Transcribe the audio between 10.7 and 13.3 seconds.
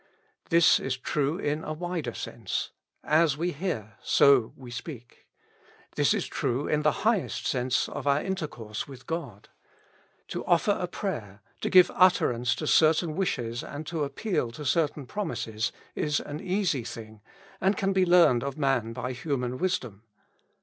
a prayer— to give utterance to certain